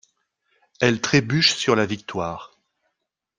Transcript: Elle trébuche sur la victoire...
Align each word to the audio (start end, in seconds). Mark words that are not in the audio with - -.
Elle 0.79 0.99
trébuche 0.99 1.53
sur 1.53 1.75
la 1.75 1.85
victoire... 1.85 2.57